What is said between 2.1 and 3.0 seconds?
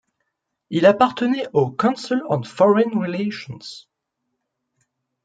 on Foreign